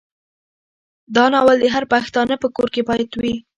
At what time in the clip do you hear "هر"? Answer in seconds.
1.75-1.83